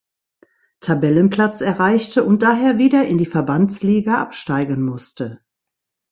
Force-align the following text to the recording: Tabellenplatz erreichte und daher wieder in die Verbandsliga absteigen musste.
Tabellenplatz 0.79 1.61
erreichte 1.61 2.23
und 2.23 2.41
daher 2.41 2.79
wieder 2.79 3.05
in 3.05 3.19
die 3.19 3.27
Verbandsliga 3.27 4.19
absteigen 4.19 4.81
musste. 4.83 5.41